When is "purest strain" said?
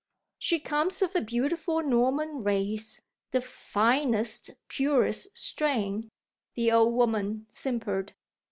4.67-6.09